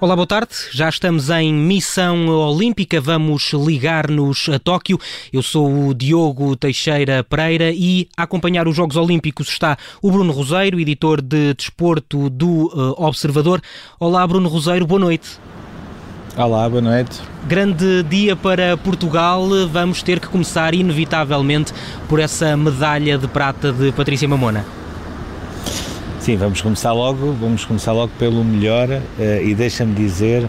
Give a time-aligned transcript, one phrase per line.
[0.00, 0.54] Olá, boa tarde.
[0.70, 3.00] Já estamos em missão olímpica.
[3.00, 4.96] Vamos ligar-nos a Tóquio.
[5.32, 10.32] Eu sou o Diogo Teixeira Pereira e a acompanhar os Jogos Olímpicos está o Bruno
[10.32, 13.60] Roseiro, editor de desporto do uh, Observador.
[13.98, 15.40] Olá, Bruno Roseiro, boa noite.
[16.38, 17.20] Olá, boa noite.
[17.48, 19.44] Grande dia para Portugal.
[19.72, 21.74] Vamos ter que começar, inevitavelmente,
[22.08, 24.64] por essa medalha de prata de Patrícia Mamona.
[26.20, 29.02] Sim, vamos começar logo, vamos começar logo pelo melhor uh,
[29.44, 30.48] e deixa-me dizer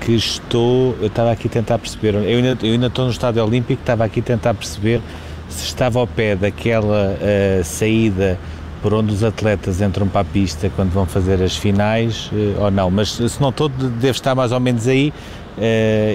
[0.00, 3.44] que estou, eu estava aqui a tentar perceber, eu ainda, eu ainda estou no Estádio
[3.44, 5.00] Olímpico, estava aqui a tentar perceber
[5.48, 8.36] se estava ao pé daquela uh, saída
[8.82, 12.70] por onde os atletas entram para a pista quando vão fazer as finais uh, ou
[12.70, 15.12] não, mas se não estou, devo estar mais ou menos aí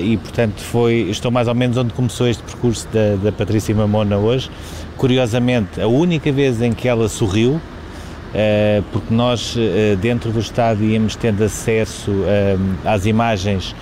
[0.02, 4.18] e portanto foi, estou mais ou menos onde começou este percurso da, da Patrícia Mamona
[4.18, 4.50] hoje.
[4.98, 7.60] Curiosamente, a única vez em que ela sorriu
[8.34, 13.76] eh, porque nós eh, dentro do estádio íamos tendo acesso eh, às imagens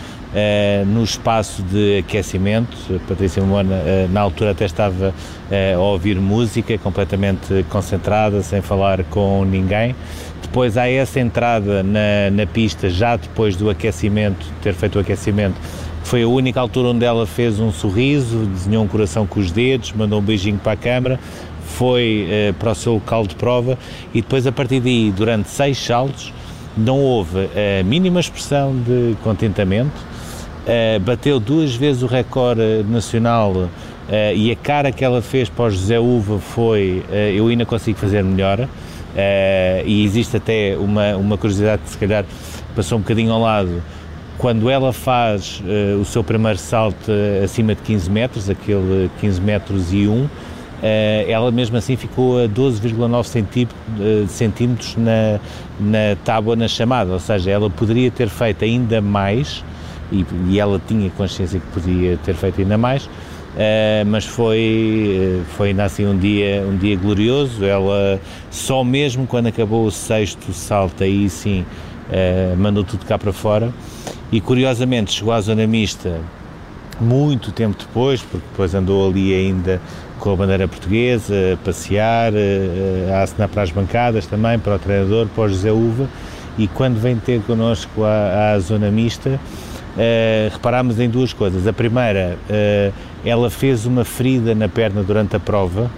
[0.88, 2.78] no espaço de aquecimento.
[2.90, 3.76] A Patrícia Moana,
[4.10, 5.14] na altura, até estava
[5.76, 9.94] a ouvir música, completamente concentrada, sem falar com ninguém.
[10.52, 15.56] Depois há essa entrada na, na pista, já depois do aquecimento, ter feito o aquecimento,
[16.04, 19.94] foi a única altura onde ela fez um sorriso, desenhou um coração com os dedos,
[19.94, 21.18] mandou um beijinho para a câmara,
[21.64, 23.80] foi uh, para o seu local de prova.
[24.14, 26.34] E depois a partir daí, durante seis saltos,
[26.76, 33.70] não houve a mínima expressão de contentamento, uh, bateu duas vezes o recorde nacional uh,
[34.36, 38.22] e a cara que ela fez para o José Uva foi eu ainda consigo fazer
[38.22, 38.68] melhor
[39.86, 42.26] e existe até uma, uma curiosidade que se calhar
[42.76, 43.82] passou um bocadinho ao lado.
[44.38, 45.62] Quando ela faz
[46.00, 47.12] o seu primeiro salto
[47.44, 50.28] acima de 15 metros, aquele 15 metros e 1,
[50.84, 53.68] eh, ela mesmo assim ficou a 12,9
[54.00, 55.40] eh, centímetros na,
[55.80, 59.64] na tábua na chamada, ou seja, ela poderia ter feito ainda mais,
[60.12, 63.08] e, e ela tinha consciência que podia ter feito ainda mais,
[63.52, 67.66] Uh, mas foi, foi ainda assim um dia, um dia glorioso.
[67.66, 68.20] Ela
[68.50, 71.66] só mesmo quando acabou o sexto salto, aí sim
[72.10, 73.72] uh, mandou tudo cá para fora.
[74.32, 76.20] E curiosamente chegou à zona mista
[77.00, 79.82] muito tempo depois, porque depois andou ali ainda
[80.20, 82.32] com a bandeira portuguesa, a passear,
[83.12, 86.08] a assinar para as bancadas também, para o treinador, para o José Uva,
[86.60, 89.40] e quando vem ter connosco à, à zona mista,
[89.96, 91.68] uh, reparámos em duas coisas.
[91.68, 92.94] A primeira, uh,
[93.26, 95.90] ela fez uma ferida na perna durante a prova,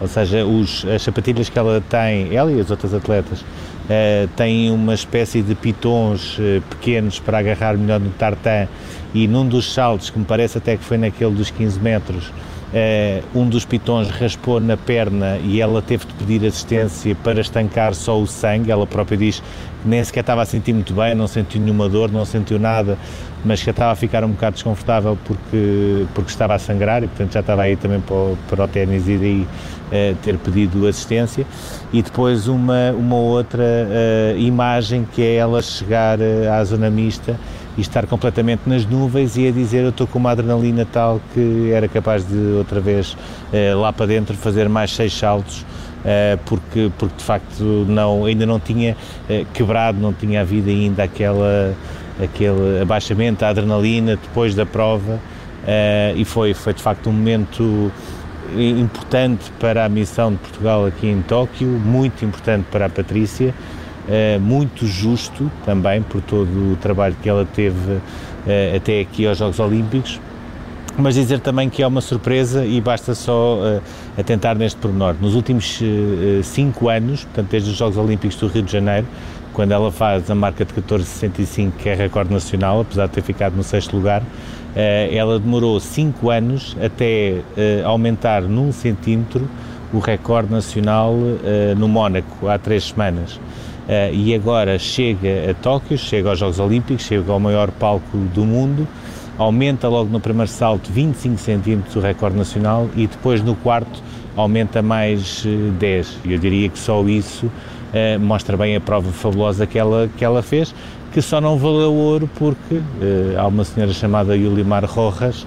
[0.00, 4.70] ou seja, os, as sapatilhas que ela tem, ela e as outras atletas, uh, têm
[4.70, 6.38] uma espécie de pitons
[6.70, 8.66] pequenos para agarrar melhor no tartan
[9.14, 12.32] e num dos saltos, que me parece até que foi naquele dos 15 metros,
[12.72, 17.94] Uh, um dos pitons raspou na perna e ela teve de pedir assistência para estancar
[17.94, 18.70] só o sangue.
[18.70, 19.42] Ela própria diz
[19.84, 22.96] nem sequer estava a sentir muito bem, não sentiu nenhuma dor, não sentiu nada,
[23.44, 27.32] mas que estava a ficar um bocado desconfortável porque, porque estava a sangrar e, portanto,
[27.32, 31.46] já estava aí também para o, para o ténis e daí uh, ter pedido assistência.
[31.92, 37.38] E depois uma, uma outra uh, imagem que é ela chegar à zona mista
[37.76, 41.70] e estar completamente nas nuvens e a dizer eu estou com uma adrenalina tal que
[41.72, 43.16] era capaz de outra vez
[43.80, 45.64] lá para dentro fazer mais seis saltos
[46.44, 48.96] porque, porque de facto não, ainda não tinha
[49.28, 51.74] eh, quebrado, não tinha havido ainda aquela,
[52.22, 55.18] aquele abaixamento, a adrenalina depois da prova.
[56.16, 57.92] E foi, foi de facto um momento
[58.56, 63.54] importante para a missão de Portugal aqui em Tóquio, muito importante para a Patrícia
[64.08, 68.00] eh, muito justo também por todo o trabalho que ela teve
[68.46, 70.20] eh, até aqui aos Jogos Olímpicos,
[70.98, 73.80] mas dizer também que é uma surpresa e basta só
[74.16, 75.16] atentar neste pormenor.
[75.20, 79.06] Nos últimos uh, cinco anos, portanto desde os Jogos Olímpicos do Rio de Janeiro,
[79.52, 83.54] quando ela faz a marca de 14,65, que é recorde nacional, apesar de ter ficado
[83.54, 84.24] no sexto lugar, uh,
[85.14, 87.42] ela demorou cinco anos até
[87.84, 89.48] aumentar num centímetro
[89.92, 91.14] o recorde nacional
[91.76, 93.38] no Mónaco, há três semanas.
[94.10, 98.88] E agora chega a Tóquio, chega aos Jogos Olímpicos, chega ao maior palco do mundo,
[99.38, 104.02] aumenta logo no primeiro salto 25 centímetros o recorde nacional e depois no quarto
[104.36, 105.44] aumenta mais
[105.78, 106.18] 10.
[106.24, 110.24] Eh, Eu diria que só isso uh, mostra bem a prova fabulosa que ela, que
[110.24, 110.74] ela fez,
[111.12, 112.82] que só não valeu ouro porque uh,
[113.38, 115.46] há uma senhora chamada Yulimar Rojas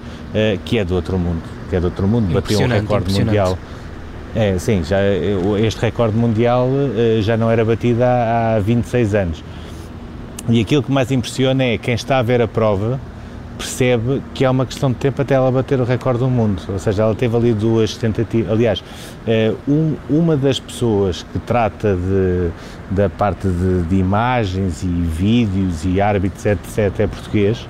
[0.66, 3.56] que é do outro mundo, que é do outro mundo, bateu um recorde mundial
[4.34, 4.98] é, sim, já,
[5.64, 6.68] este recorde mundial
[7.22, 9.42] já não era batido há, há 26 anos.
[10.46, 13.00] E aquilo que mais impressiona é quem está a ver a prova
[13.56, 16.62] percebe que é uma questão de tempo até ela bater o recorde do mundo.
[16.68, 18.52] Ou seja, ela teve ali duas tentativas.
[18.52, 18.84] Aliás,
[19.26, 22.50] eh, um, uma das pessoas que trata de,
[22.90, 27.66] da parte de, de, imagens e vídeos e árbitros, etc., é português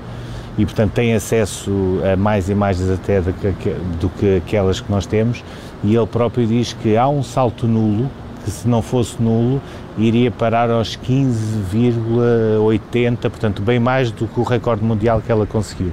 [0.58, 5.06] e, portanto, tem acesso a mais imagens até do que, do que aquelas que nós
[5.06, 5.44] temos.
[5.84, 8.10] E ele próprio diz que há um salto nulo
[8.46, 9.60] que se não fosse nulo
[9.98, 15.90] iria parar aos 15,80, portanto bem mais do que o recorde mundial que ela conseguiu.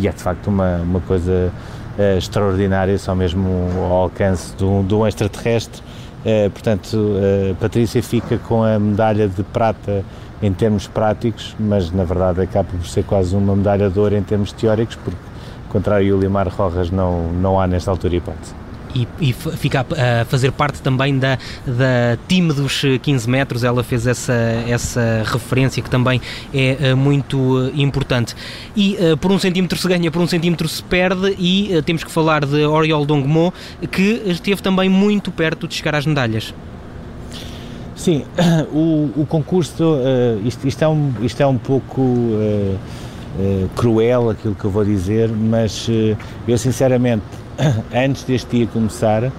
[0.00, 1.52] E é de facto uma, uma coisa
[1.96, 5.80] uh, extraordinária, só mesmo ao alcance de um, de um extraterrestre.
[6.26, 10.04] Uh, portanto, uh, Patrícia fica com a medalha de prata
[10.42, 14.22] em termos práticos, mas na verdade acaba por ser quase uma medalha de ouro em
[14.24, 15.20] termos teóricos, porque,
[15.68, 18.61] contrário a Limar Rojas, não, não há nesta altura hipótese
[18.94, 23.64] e, e fica a, a, fazer parte também da, da time dos 15 metros.
[23.64, 24.32] Ela fez essa,
[24.68, 26.20] essa referência que também
[26.52, 28.34] é eh, muito eh, importante.
[28.76, 32.04] E uh, por um centímetro se ganha, por um centímetro se perde, e uh, temos
[32.04, 33.52] que falar de Oriol Dongmo,
[33.90, 36.54] que esteve também muito perto de chegar às medalhas.
[37.94, 38.24] Sim,
[38.72, 42.02] o, o concurso, uh, isto, isto, é um, isto é um pouco
[43.74, 45.88] cruel aquilo que eu vou dizer, mas
[46.46, 47.24] eu sinceramente
[47.94, 49.30] antes deste dia começar, uh,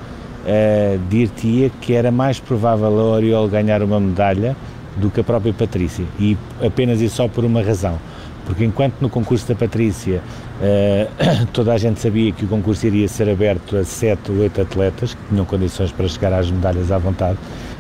[1.09, 4.55] dir-te-ia que era mais provável a Oriol ganhar uma medalha
[4.97, 7.99] do que a própria Patrícia, e apenas e só por uma razão.
[8.45, 10.21] Porque enquanto no concurso da Patrícia
[10.59, 14.61] uh, toda a gente sabia que o concurso iria ser aberto a sete ou oito
[14.61, 17.37] atletas que tinham condições para chegar às medalhas à vontade,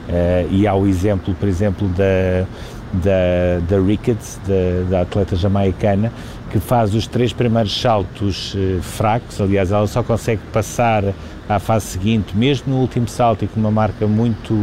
[0.09, 2.45] uh, e há o exemplo, por exemplo, da,
[2.93, 6.11] da, da Ricketts, da, da atleta jamaicana,
[6.53, 11.03] que faz os três primeiros saltos eh, fracos, aliás, ela só consegue passar
[11.49, 14.53] à fase seguinte, mesmo no último salto e com uma marca muito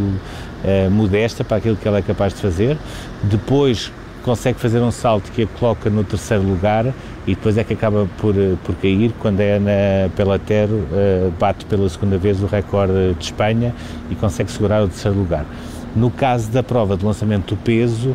[0.65, 2.79] eh, modesta para aquilo que ela é capaz de fazer.
[3.25, 3.91] Depois
[4.23, 6.95] consegue fazer um salto que a coloca no terceiro lugar
[7.27, 10.87] e depois é que acaba por, eh, por cair quando é na Pelatero,
[11.41, 13.75] bate pela segunda vez o recorde de Espanha
[14.09, 15.45] e consegue segurar o terceiro lugar.
[15.97, 18.15] No caso da prova de lançamento do peso,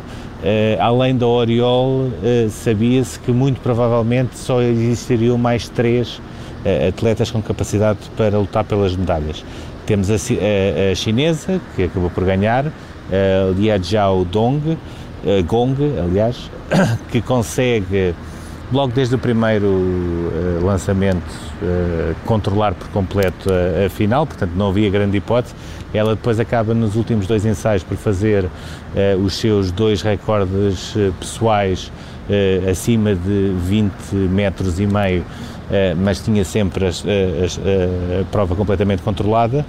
[0.80, 7.40] além da Oriol, uh, sabia-se que muito provavelmente só existiriam mais três uh, atletas com
[7.42, 9.44] capacidade para lutar pelas medalhas.
[9.86, 12.72] Temos a, a, a chinesa, que acabou por ganhar,
[13.56, 14.76] Lia Jiao Dong,
[15.46, 16.50] Gong, aliás,
[17.12, 18.12] que consegue,
[18.72, 21.24] logo desde o primeiro lançamento,
[22.24, 25.54] controlar por completo a, a final, portanto não havia grande hipótese
[25.96, 31.12] ela depois acaba nos últimos dois ensaios por fazer uh, os seus dois recordes uh,
[31.18, 31.90] pessoais
[32.28, 35.24] uh, acima de 20 metros e meio,
[35.98, 37.04] mas tinha sempre as,
[37.44, 39.66] as, a prova completamente controlada.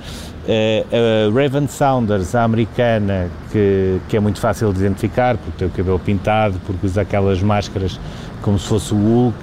[0.47, 5.71] A Raven Saunders, a americana, que, que é muito fácil de identificar, porque tem o
[5.71, 7.99] cabelo pintado, porque usa aquelas máscaras
[8.41, 9.37] como se fosse o Hulk,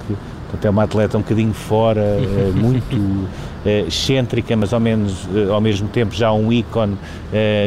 [0.51, 2.17] portanto é uma atleta um bocadinho fora,
[2.56, 3.29] muito
[3.67, 6.97] eh, excêntrica, mas ao, menos, ao mesmo tempo já um ícone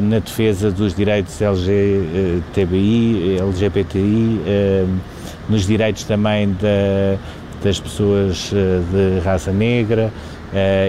[0.03, 4.41] na defesa dos direitos LGTBI, LGBTI,
[5.49, 7.17] nos direitos também da,
[7.63, 10.11] das pessoas de raça negra.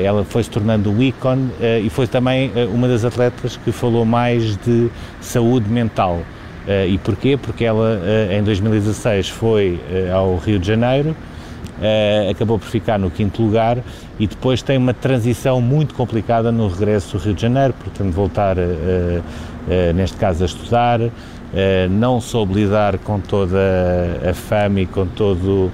[0.04, 1.50] Ela foi se tornando um ícone
[1.84, 4.88] e foi também uma das atletas que falou mais de
[5.20, 6.20] saúde mental.
[6.88, 7.36] e porquê?
[7.36, 8.00] Porque ela
[8.30, 9.80] em 2016 foi
[10.12, 11.16] ao Rio de Janeiro,
[12.30, 13.78] acabou por ficar no quinto lugar
[14.18, 18.56] e depois tem uma transição muito complicada no regresso do Rio de Janeiro, portanto voltar,
[19.94, 21.00] neste caso, a estudar,
[21.90, 23.58] não soube lidar com toda
[24.28, 25.70] a fama e com todo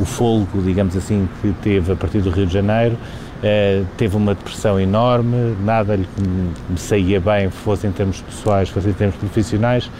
[0.00, 2.96] o folgo, digamos assim, que teve a partir do Rio de Janeiro,
[3.96, 6.06] teve uma depressão enorme, nada lhe
[6.76, 9.90] saía bem, fosse em termos pessoais, fosse em termos profissionais,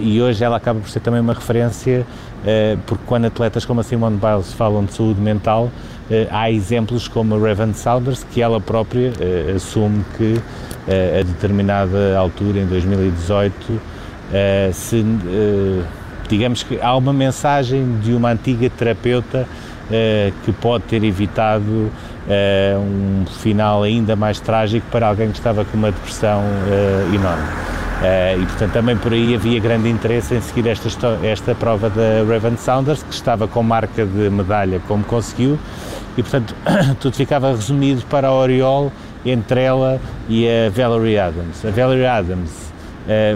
[0.00, 2.06] e hoje ela acaba por ser também uma referência
[2.44, 5.70] eh, porque quando atletas como a Simone Biles falam de saúde mental,
[6.10, 9.12] eh, há exemplos como a Raven Saunders, que ela própria
[9.54, 10.40] assume que
[10.88, 13.80] a determinada altura, em 2018,
[14.72, 15.04] se,
[16.32, 19.46] digamos que há uma mensagem de uma antiga terapeuta
[20.44, 21.90] que pode ter evitado
[22.78, 26.42] um final ainda mais trágico para alguém que estava com uma depressão
[27.12, 27.44] enorme.
[28.02, 30.88] Uh, e portanto também por aí havia grande interesse em seguir esta,
[31.22, 35.56] esta prova da Raven Saunders, que estava com marca de medalha como conseguiu,
[36.16, 36.52] e portanto
[36.98, 38.90] tudo ficava resumido para a Oriol
[39.24, 41.64] entre ela e a Valerie Adams.
[41.64, 42.72] A Valerie Adams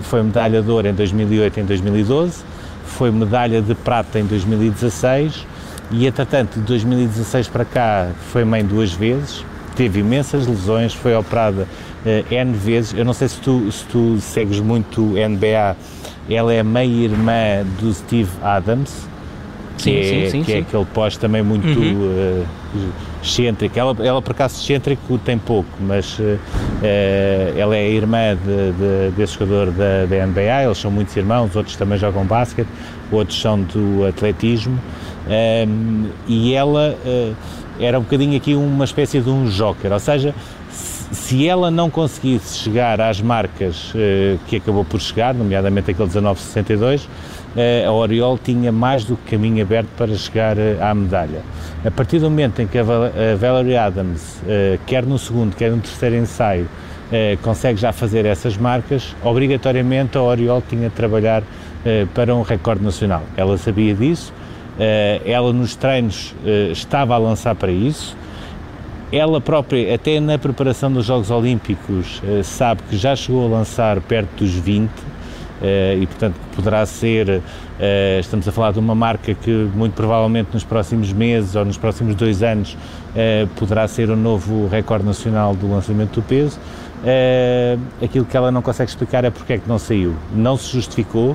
[0.02, 2.44] foi medalha de ouro em 2008 e em 2012,
[2.86, 5.46] foi medalha de prata em 2016
[5.90, 9.44] e entretanto de 2016 para cá foi mãe duas vezes,
[9.76, 11.68] teve imensas lesões, foi operada
[12.04, 12.94] uh, N vezes.
[12.94, 15.76] Eu não sei se tu, se tu segues muito NBA,
[16.28, 19.06] ela é meia-irmã do Steve Adams.
[19.78, 22.44] que, sim, é, sim, sim, que é aquele pós também muito uhum.
[22.44, 22.46] uh,
[23.26, 23.78] excêntrico.
[23.78, 26.38] Ela, ela, por acaso, excêntrico tem pouco, mas uh,
[27.56, 31.76] ela é irmã de, de, desse jogador da, da, NBA, eles são muitos irmãos, outros
[31.76, 32.68] também jogam basquete,
[33.10, 34.78] outros são do atletismo,
[35.68, 37.36] um, e ela uh,
[37.80, 40.34] era um bocadinho aqui uma espécie de um joker, ou seja,
[41.10, 47.04] se ela não conseguisse chegar às marcas uh, que acabou por chegar, nomeadamente aquele 1962,
[47.04, 47.08] uh,
[47.86, 51.40] a Oriol tinha mais do que caminho aberto para chegar uh, à medalha.
[51.84, 52.84] A partir do momento em que a,
[53.38, 54.42] Valerie Adams,
[54.86, 56.68] quer no segundo, quer no terceiro ensaio,
[57.42, 61.44] consegue já fazer essas marcas, obrigatoriamente a Oriol tinha de trabalhar
[62.12, 63.22] para um recorde nacional.
[63.36, 64.32] Ela sabia disso,
[65.24, 66.34] ela nos treinos
[66.72, 68.16] estava a lançar para isso,
[69.12, 74.00] ela própria, até na preparação dos Jogos Olímpicos, eh, sabe que já chegou a lançar
[74.00, 74.90] perto dos 20
[75.62, 77.42] eh, e, portanto, poderá ser.
[77.78, 81.78] Eh, estamos a falar de uma marca que, muito provavelmente, nos próximos meses ou nos
[81.78, 82.76] próximos dois anos,
[83.56, 86.58] poderá ser o novo recorde nacional do lançamento do peso.
[88.02, 90.14] Aquilo que ela não consegue explicar é porque é que não saiu.
[90.34, 91.34] Não se justificou.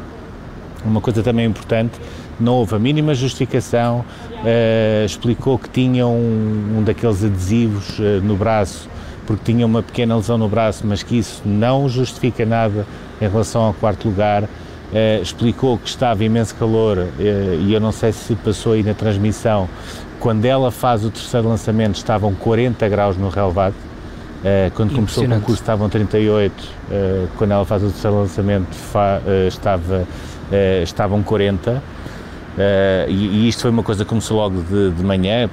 [0.85, 1.99] Uma coisa também importante
[2.41, 8.35] não houve a mínima justificação, uh, explicou que tinha um, um daqueles adesivos uh, no
[8.35, 8.89] braço
[9.25, 12.85] porque tinha uma pequena lesão no braço, mas que isso não justifica nada
[13.21, 14.43] em relação ao quarto lugar.
[14.43, 19.69] Uh, explicou que estava imenso calor e eu não sei se passou aí na transmissão.
[20.19, 23.73] Quando ela faz o terceiro lançamento, estavam 40 graus no relevado.
[24.75, 26.53] quando começou o concurso estavam 38,
[27.37, 28.67] quando ela faz o terceiro lançamento
[29.47, 30.05] estava,
[30.83, 31.81] estavam 40.
[32.51, 35.49] Uh, e, e, isto foi uma coisa que começou logo de, de manhã.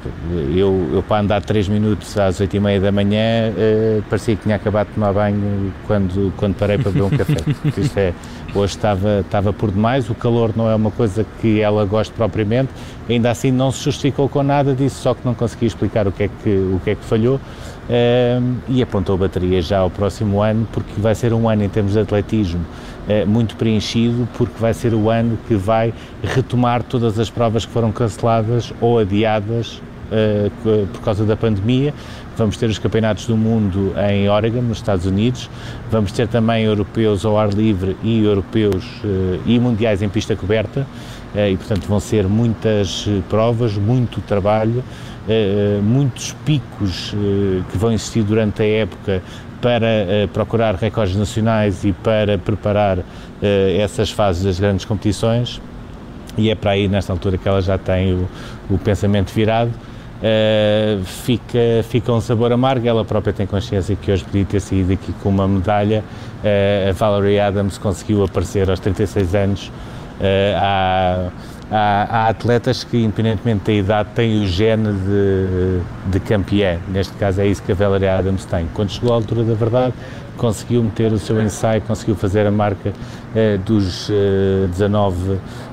[0.54, 4.42] Eu, eu, para andar 3 minutos às 8 e meia da manhã, uh, parecia que
[4.42, 7.36] tinha acabado de tomar banho quando, quando parei para beber um café.
[7.80, 8.12] isto é,
[8.52, 10.10] hoje estava, estava por demais.
[10.10, 12.70] O calor não é uma coisa que ela goste propriamente.
[13.08, 16.24] Ainda assim, não se justificou com nada disso, só que não conseguia explicar o que
[16.24, 17.36] é que, o que, é que falhou.
[17.36, 21.68] Uh, e apontou a bateria já ao próximo ano, porque vai ser um ano em
[21.70, 22.60] termos de atletismo
[23.08, 27.72] é, muito preenchido, porque vai ser o ano que vai retomar todas as provas que
[27.72, 31.94] foram canceladas ou adiadas uh, por causa da pandemia.
[32.36, 35.50] Vamos ter os campeonatos do mundo em Oregon, nos Estados Unidos.
[35.90, 40.86] Vamos ter também europeus ao ar livre e europeus uh, e mundiais em pista coberta.
[41.34, 44.82] Uh, e, portanto, vão ser muitas provas, muito trabalho,
[45.82, 47.14] muitos picos
[47.70, 49.22] que vão existir durante a época
[49.60, 53.00] para procurar recordes nacionais e para preparar
[53.78, 55.60] essas fases das grandes competições
[56.38, 58.28] e é para aí nesta altura que ela já tem o,
[58.70, 59.70] o pensamento virado
[60.22, 64.92] uh, fica, fica um sabor amargo, ela própria tem consciência que hoje podia ter saído
[64.92, 66.04] aqui com uma medalha
[66.88, 69.72] a Valerie Adams conseguiu aparecer aos 36 anos
[70.56, 71.30] há
[71.70, 76.78] há, há, atletas que, independentemente da idade, têm o gene de, de campeã.
[76.88, 78.66] Neste caso é isso que a Valerie Adams tem.
[78.74, 79.94] Quando chegou à altura da verdade,
[80.36, 82.92] conseguiu meter o seu ensaio, conseguiu fazer a marca
[83.34, 84.68] eh, dos eh,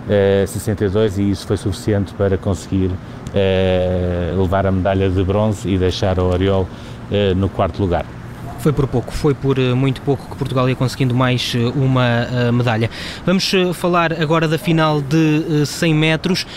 [0.09, 2.89] 19,62 eh, e isso foi suficiente para conseguir
[4.37, 6.67] levar a medalha de bronze e deixar o Oriol
[7.11, 8.05] eh, no quarto lugar.
[8.59, 12.51] Foi por pouco, foi por eh, muito pouco que Portugal ia conseguindo mais eh, uma
[12.51, 12.89] medalha.
[13.23, 16.47] Vamos falar agora da final de uh, 100 metros.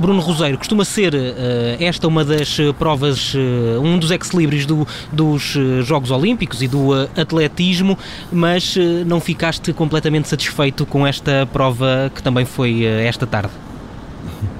[0.00, 1.12] Bruno Roseiro, costuma ser
[1.80, 3.34] esta uma das provas,
[3.82, 7.98] um dos ex-libris do, dos Jogos Olímpicos e do atletismo,
[8.32, 13.50] mas não ficaste completamente satisfeito com esta prova que também foi esta tarde?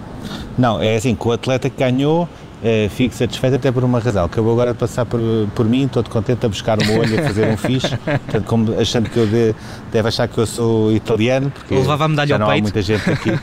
[0.59, 4.25] Não, é assim, com o atleta que ganhou Uh, fico satisfeito até por uma razão.
[4.25, 5.21] Acabou agora de passar por,
[5.55, 9.11] por mim, todo contente a buscar uma olho, a fazer um fixe, portanto, como, achando
[9.11, 9.55] que eu de,
[9.93, 12.59] deve achar que eu sou italiano, porque levava a medalha já não peito.
[12.59, 13.39] há muita gente aqui.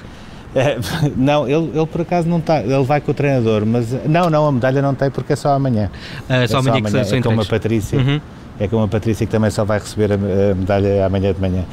[0.55, 0.79] É,
[1.15, 4.47] não, ele, ele por acaso não está, ele vai com o treinador, mas não, não,
[4.47, 5.91] a medalha não tem porque é só amanhã.
[6.27, 7.99] Uh, é só, amanhã, amanhã que se, é como a Patrícia.
[7.99, 8.19] Uhum
[8.59, 11.65] é como a Patrícia que também só vai receber a, medalha amanhã de manhã.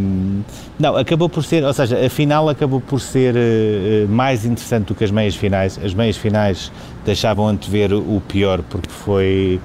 [0.00, 0.42] Um,
[0.78, 4.94] não, acabou por ser, ou seja, a final acabou por ser uh, mais interessante do
[4.94, 5.80] que as meias finais.
[5.82, 6.70] As meias finais
[7.04, 9.60] deixavam antever o pior, porque foi.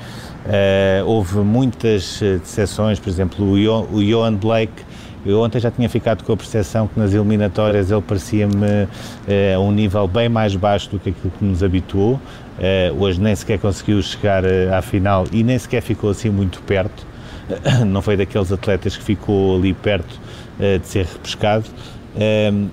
[0.45, 4.83] Uh, houve muitas decepções, por exemplo, o Johan Blake
[5.25, 8.87] eu ontem já tinha ficado com a percepção que nas eliminatórias ele parecia-me
[9.27, 12.19] eh, a um nível bem mais baixo do que aquilo que nos habituou.
[12.59, 16.61] Eh, hoje nem sequer conseguiu chegar eh, à final e nem sequer ficou assim muito
[16.63, 17.05] perto.
[17.85, 20.19] Não foi daqueles atletas que ficou ali perto
[20.59, 21.65] de ser repescado.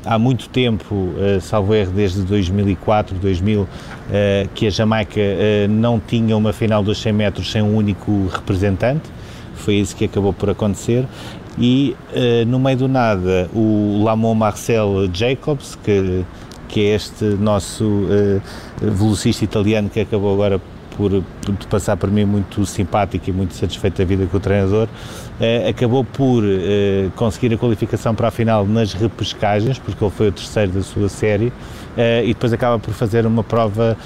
[0.04, 3.66] há muito tempo, salvo erro desde 2004, 2000,
[4.54, 5.20] que a Jamaica
[5.70, 9.08] não tinha uma final dos 100 metros sem um único representante
[9.54, 11.06] foi isso que acabou por acontecer
[11.60, 16.24] e uh, no meio do nada o Lamont Marcel Jacobs, que
[16.68, 18.42] que é este nosso uh,
[18.78, 20.60] velocista italiano que acabou agora
[20.98, 24.88] por, por passar por mim muito simpático e muito satisfeito da vida com o treinador,
[25.40, 30.28] eh, acabou por eh, conseguir a qualificação para a final nas repescagens, porque ele foi
[30.28, 31.52] o terceiro da sua série,
[31.96, 33.96] eh, e depois acaba por fazer uma prova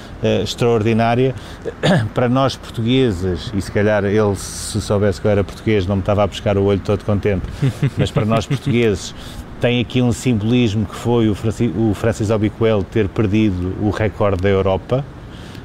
[0.42, 1.34] extraordinária.
[2.12, 6.02] Para nós portugueses, e se calhar ele, se soubesse que eu era português, não me
[6.02, 7.46] estava a pescar o olho todo contente,
[7.96, 9.14] mas para nós portugueses,
[9.61, 14.42] tem aqui um simbolismo que foi o Francis, o Francis Obiquel ter perdido o recorde
[14.42, 15.04] da Europa,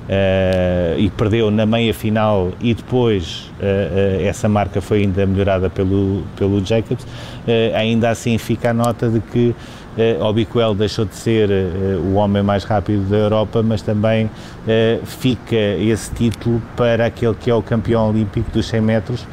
[0.07, 5.69] Uh, e perdeu na meia final e depois uh, uh, essa marca foi ainda melhorada
[5.69, 7.05] pelo, pelo Jacobs.
[7.75, 9.53] ainda assim fica a nota de que
[9.97, 11.49] uh, Obiquel deixou de ser
[12.03, 14.29] o homem mais rápido da Europa, mas também
[15.05, 19.25] fica esse título para aquele que é o campeão olímpico dos 100 metros,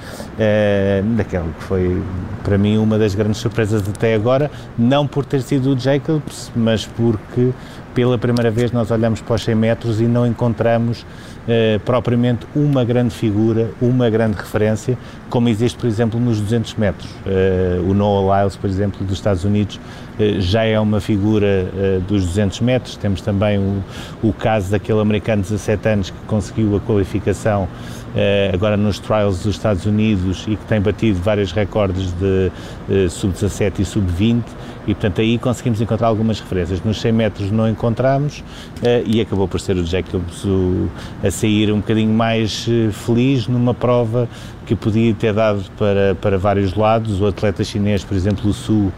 [1.17, 2.03] daquele que foi
[2.45, 6.87] para mim uma das grandes surpresas até agora, não por ter sido o Jacobs, mas
[6.87, 7.51] porque
[7.95, 11.07] pela primeira vez nós olhamos para os 100 metros e não encontramos
[11.47, 17.09] eh, propriamente uma grande figura, uma grande referência, como existe, por exemplo, nos 200 metros.
[17.27, 20.04] Eh, o Noah Lyles, por exemplo, dos Estados Unidos, eh,
[20.39, 22.97] já é uma figura eh, dos 200 metros.
[22.97, 23.83] Temos também o,
[24.23, 27.69] o caso daquele americano de 17 anos que conseguiu a qualificação
[28.17, 32.53] eh, agora nos trials dos Estados Unidos e que tem batido vários recordes de
[32.89, 34.43] eh, sub-17 e sub-20
[34.87, 36.81] e portanto aí conseguimos encontrar algumas referências.
[36.85, 38.45] Nos 100 metros não encontramos
[38.85, 40.89] eh, e acabou por ser o Jacobs o,
[41.25, 44.29] a sair um bocadinho mais feliz numa prova
[44.65, 47.21] que podia ter dado para, para vários lados.
[47.21, 48.93] O atleta chinês, por exemplo, o Su,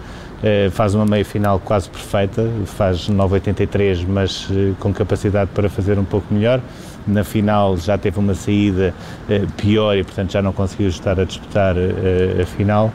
[0.73, 6.33] faz uma meia final quase perfeita, faz 9,83, mas com capacidade para fazer um pouco
[6.33, 6.61] melhor
[7.07, 8.93] na final já teve uma saída
[9.29, 12.93] uh, pior e, portanto, já não conseguiu estar a disputar a final.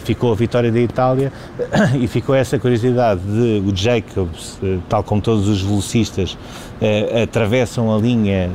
[0.00, 1.32] Ficou a vitória da Itália
[1.94, 6.36] e ficou essa curiosidade de o Jacobs, tal como todos os velocistas,
[7.22, 8.50] atravessam a linha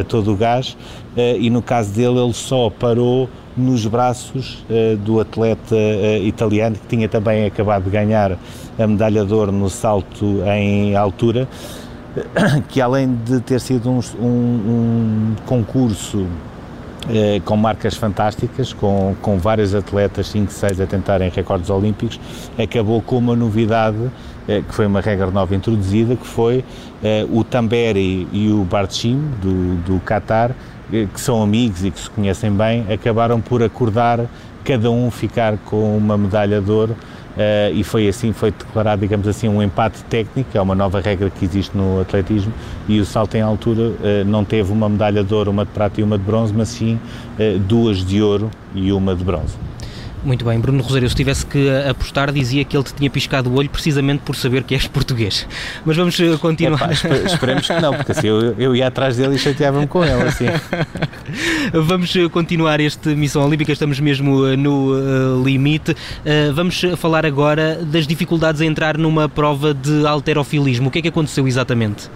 [0.00, 0.76] a todo o gás
[1.16, 4.64] e no caso dele ele só parou nos braços
[5.00, 5.76] do atleta
[6.22, 8.38] italiano que tinha também acabado de ganhar
[8.78, 11.46] a medalha de ouro no salto em altura
[12.68, 16.26] que além de ter sido um, um, um concurso
[17.08, 22.20] eh, com marcas fantásticas, com, com vários atletas, 5, 6 a tentarem recordes olímpicos,
[22.56, 24.10] acabou com uma novidade,
[24.46, 26.64] eh, que foi uma regra nova introduzida, que foi
[27.02, 30.54] eh, o Tamberi e o Bartshim, do, do Qatar, eh,
[30.90, 34.20] que são amigos e que se conhecem bem, acabaram por acordar
[34.64, 36.96] cada um ficar com uma medalha de ouro
[37.32, 41.30] Uh, e foi assim, foi declarado, digamos assim, um empate técnico, é uma nova regra
[41.30, 42.52] que existe no atletismo,
[42.86, 45.98] e o salto em altura uh, não teve uma medalha de ouro, uma de prata
[45.98, 46.98] e uma de bronze, mas sim
[47.38, 49.56] uh, duas de ouro e uma de bronze.
[50.24, 53.54] Muito bem, Bruno Rosário, se tivesse que apostar, dizia que ele te tinha piscado o
[53.54, 55.48] olho precisamente por saber que és português.
[55.84, 56.92] Mas vamos eh, continuar.
[56.92, 60.22] Epá, esperemos que não, porque assim eu, eu ia atrás dele e chateava-me com ele.
[60.22, 60.46] Assim.
[61.74, 65.90] vamos eh, continuar este Missão Olímpica, estamos mesmo eh, no uh, limite.
[65.90, 70.88] Uh, vamos falar agora das dificuldades a entrar numa prova de alterofilismo.
[70.88, 72.08] O que é que aconteceu exatamente?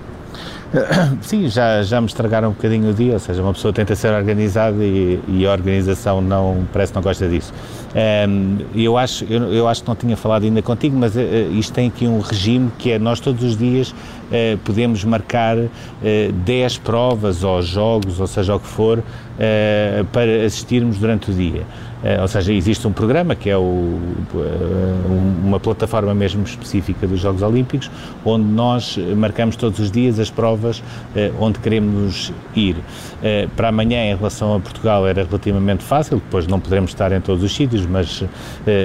[1.22, 4.08] Sim, já, já me estragaram um bocadinho o dia, ou seja, uma pessoa tenta ser
[4.08, 7.52] organizada e, e a organização não, parece que não gosta disso.
[8.28, 11.20] Um, eu, acho, eu, eu, acho que não tinha falado ainda contigo, mas uh,
[11.52, 15.70] isto tem aqui um regime que é nós todos os dias uh, podemos marcar uh,
[16.44, 21.62] 10 provas ou jogos, ou seja o que for, uh, para assistirmos durante o dia.
[22.02, 24.00] Uh, ou seja, existe um programa que é o, uh,
[25.44, 27.90] uma plataforma mesmo específica dos Jogos Olímpicos,
[28.24, 30.82] onde nós marcamos todos os dias as provas
[31.38, 32.76] onde queremos ir.
[33.54, 37.42] para amanhã, em relação a Portugal, era relativamente fácil, depois não poderemos estar em todos
[37.42, 38.24] os sítios, mas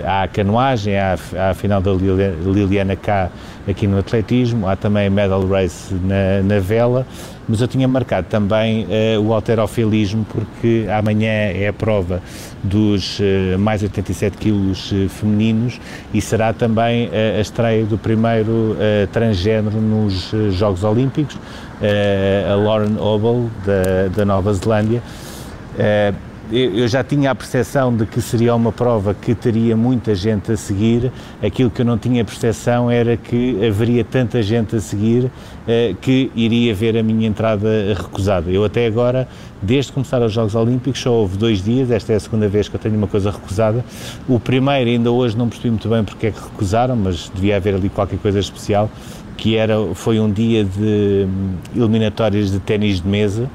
[0.06, 3.32] há a canoagem, há, há a final da Liliana K
[3.68, 7.06] aqui no atletismo, há também a medal race na, na vela,
[7.52, 12.22] mas eu tinha marcado também uh, o alterofilismo porque amanhã é a prova
[12.64, 15.78] dos uh, mais 87 quilos uh, femininos
[16.14, 18.78] e será também a estreia do primeiro
[19.12, 21.38] transgênero nos Jogos Olímpicos,
[22.50, 25.02] a Lauren Obel da, da Nova Zelândia
[26.52, 30.58] eu já tinha a percepção de que seria uma prova que teria muita gente a
[30.58, 31.12] seguir.
[31.42, 35.32] Aquilo que eu não tinha percepção era que haveria tanta gente a seguir
[35.66, 38.52] eh, que iria ver a minha entrada recusada.
[38.52, 39.30] Eu até agora,
[39.62, 42.76] desde começar os Jogos Olímpicos, só houve dois dias, esta é a segunda vez que
[42.76, 43.86] eu tenho uma coisa recusada.
[44.28, 47.76] O primeiro, ainda hoje não percebi muito bem porque é que recusaram, mas devia haver
[47.76, 48.90] ali qualquer coisa especial,
[49.38, 53.50] que era, foi um dia de hum, eliminatórias de ténis de mesa,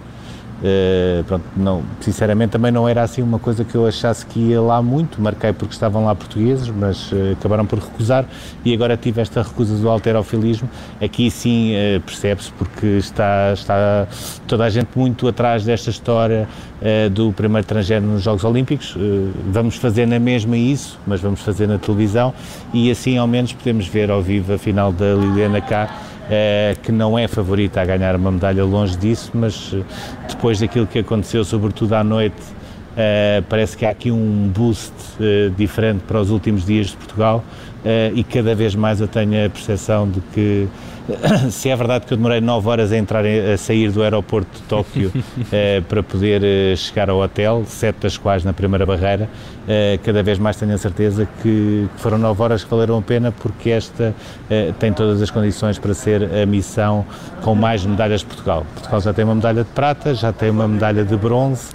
[0.57, 4.61] Uh, pronto, não, sinceramente também não era assim uma coisa que eu achasse que ia
[4.61, 8.25] lá muito, marquei porque estavam lá portugueses, mas uh, acabaram por recusar
[8.65, 10.69] e agora tive esta recusa do alterofilismo.
[11.03, 14.09] Aqui sim uh, percebe-se porque está, está
[14.47, 16.49] toda a gente muito atrás desta história
[17.13, 18.95] do primeiro transgênero nos Jogos Olímpicos.
[19.51, 22.35] vamos fazer na mesma isso, mas vamos fazer na televisão
[22.73, 25.89] e assim ao menos podemos ver ao vivo a final da Liliana cá
[26.31, 29.83] é, que não é favorita a ganhar uma medalha longe disso, mas eh,
[30.29, 32.43] depois daquilo que aconteceu, sobretudo à noite,
[32.97, 37.45] é, parece que há aqui um boost é, diferente para os últimos dias de Portugal
[38.17, 40.67] e cada vez mais eu tenho a percepção de que
[41.51, 44.63] se é verdade que eu demorei 9 horas a entrar a sair do aeroporto de
[44.63, 45.13] Tóquio
[45.53, 49.29] eh, para poder eh, chegar ao hotel, sete das quais na primeira barreira,
[49.69, 53.33] eh, cada vez mais tenho a certeza que foram 9 horas que valeram a pena
[53.33, 54.15] porque esta
[54.79, 57.05] tem todas as condições para ser a missão
[57.43, 58.67] com mais medalhas de Portugal.
[58.75, 61.69] Portugal já tem uma medalha de prata, já tem uma medalha de bronze,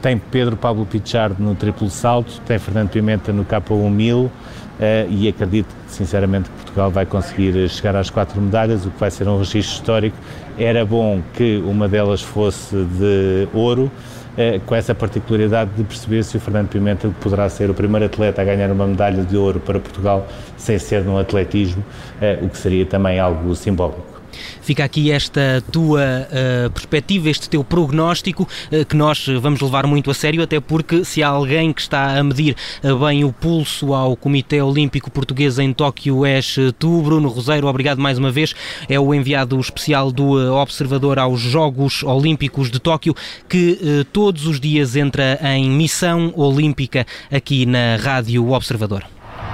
[0.00, 4.30] tem Pedro Pablo Pichard no triplo salto, tem Fernando Pimenta no K1 1000,
[4.78, 9.10] Uh, e acredito sinceramente que Portugal vai conseguir chegar às quatro medalhas, o que vai
[9.10, 10.16] ser um registro histórico.
[10.56, 13.90] Era bom que uma delas fosse de ouro,
[14.36, 18.40] uh, com essa particularidade de perceber se o Fernando Pimenta poderá ser o primeiro atleta
[18.40, 21.84] a ganhar uma medalha de ouro para Portugal sem ser no atletismo,
[22.22, 24.17] uh, o que seria também algo simbólico.
[24.62, 30.10] Fica aqui esta tua uh, perspectiva, este teu prognóstico, uh, que nós vamos levar muito
[30.10, 33.94] a sério, até porque se há alguém que está a medir uh, bem o pulso
[33.94, 38.54] ao Comitê Olímpico Português em Tóquio és tu, Bruno Roseiro, obrigado mais uma vez.
[38.88, 43.14] É o enviado especial do Observador aos Jogos Olímpicos de Tóquio,
[43.48, 49.04] que todos os dias entra em missão olímpica aqui na Rádio Observador.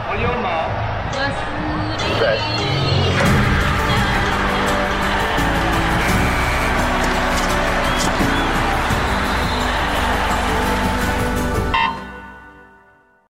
[0.09, 0.34] Olha.